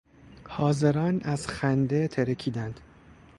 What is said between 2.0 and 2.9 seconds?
ترکیدند.